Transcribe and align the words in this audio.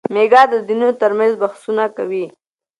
میکا 0.13 0.41
د 0.51 0.53
دینونو 0.67 0.93
ترمنځ 1.01 1.33
بحثونه 1.41 1.85
کوي. 1.97 2.25